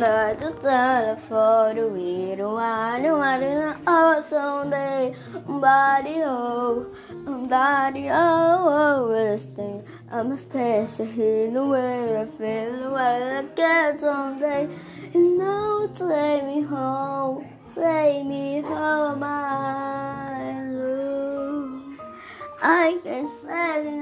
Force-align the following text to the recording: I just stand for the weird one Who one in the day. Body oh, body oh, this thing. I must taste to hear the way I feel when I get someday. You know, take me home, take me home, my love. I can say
I 0.00 0.36
just 0.38 0.60
stand 0.60 1.18
for 1.18 1.72
the 1.74 1.88
weird 1.88 2.38
one 2.38 3.02
Who 3.02 3.12
one 3.14 3.42
in 3.42 3.74
the 3.84 4.68
day. 4.70 5.14
Body 5.48 6.22
oh, 6.24 6.86
body 7.48 8.08
oh, 8.10 9.08
this 9.08 9.46
thing. 9.46 9.82
I 10.10 10.22
must 10.22 10.50
taste 10.50 10.98
to 10.98 11.04
hear 11.04 11.50
the 11.50 11.66
way 11.66 12.16
I 12.16 12.26
feel 12.26 12.92
when 12.92 13.22
I 13.22 13.42
get 13.56 14.00
someday. 14.00 14.68
You 15.12 15.36
know, 15.36 15.88
take 15.92 16.44
me 16.44 16.62
home, 16.62 17.44
take 17.74 18.24
me 18.24 18.60
home, 18.60 19.18
my 19.18 20.62
love. 20.62 21.98
I 22.62 23.00
can 23.02 23.26
say 23.26 23.98